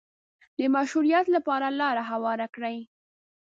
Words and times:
د 0.57 0.59
مشروعیت 0.75 1.25
لپاره 1.35 1.67
لاره 1.79 2.03
هواره 2.11 2.47
کړي 2.55 2.77